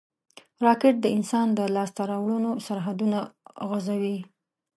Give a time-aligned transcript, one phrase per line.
[0.65, 3.19] راکټ د انسان د لاسته راوړنو سرحدونه
[3.69, 4.17] غځوي